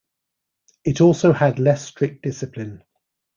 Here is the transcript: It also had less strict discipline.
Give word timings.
It 0.83 0.99
also 0.99 1.31
had 1.31 1.59
less 1.59 1.85
strict 1.85 2.23
discipline. 2.23 2.83